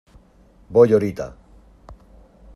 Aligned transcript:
¡voy, 0.69 0.93
horita!... 0.95 1.31